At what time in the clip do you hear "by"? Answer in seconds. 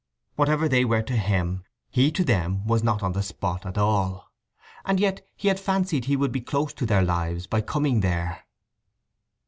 7.45-7.61